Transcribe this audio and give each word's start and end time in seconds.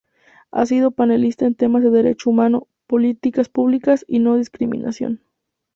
Ha 0.49 0.65
sido 0.65 0.89
panelista 0.89 1.45
en 1.45 1.53
temas 1.53 1.83
de 1.83 1.91
derechos 1.91 2.25
humanos, 2.25 2.63
políticas 2.87 3.49
públicas 3.49 4.03
y 4.07 4.17
no 4.17 4.35
discriminación. 4.35 5.21